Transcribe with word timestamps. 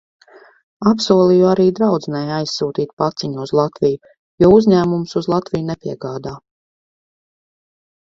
Apsolīju 0.91 1.45
arī 1.49 1.65
draudzenei 1.81 2.31
aizsūtīt 2.39 2.97
paciņu 3.03 3.45
uz 3.45 3.55
Latviju, 3.61 4.01
jo 4.47 4.53
uzņēmums 4.59 5.17
uz 5.23 5.33
Latviju 5.37 5.71
nepiegādā. 5.73 6.37